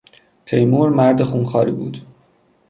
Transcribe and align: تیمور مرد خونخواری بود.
تیمور 0.45 0.89
مرد 0.89 1.23
خونخواری 1.23 1.71
بود. 1.71 1.97